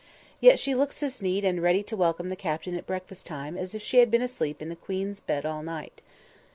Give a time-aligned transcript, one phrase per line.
[0.39, 3.55] Yet she looks as neat and as ready to welcome the Captain at breakfast time
[3.55, 6.01] as if she had been asleep in the Queen's bed all night.